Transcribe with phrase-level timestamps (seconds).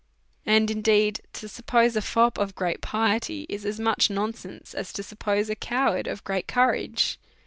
[0.47, 4.91] And, indeed, to*", suppose a fop of great piety is as much nonsense j as
[4.93, 7.19] to suppose a coward of great courage.